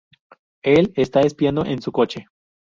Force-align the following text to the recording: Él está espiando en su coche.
Él 0.63 0.93
está 0.95 1.21
espiando 1.21 1.63
en 1.63 1.79
su 1.83 1.91
coche. 1.91 2.25